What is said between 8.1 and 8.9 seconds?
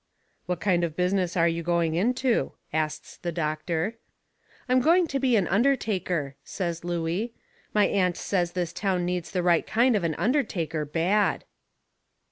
says this